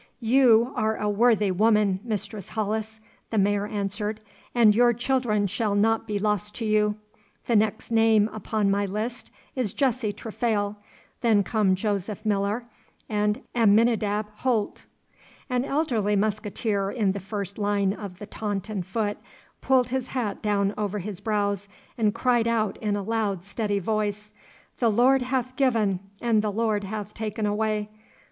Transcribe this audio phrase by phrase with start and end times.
[0.19, 4.19] 'You are a worthy woman, Mistress Hollis,' the Mayor answered,
[4.55, 6.95] 'and your children shall not be lost to you.
[7.45, 10.77] The next name upon my list is Jesse Trefail,
[11.21, 12.65] then come Joseph Millar,
[13.09, 14.87] and Aminadab Holt'
[15.51, 19.19] An elderly musqueteer in the first line of the Taunton foot
[19.61, 24.33] pulled his hat down over his brows and cried out in a loud steady voice,
[24.79, 27.87] 'The Lord hath given and the Lord hath taken away.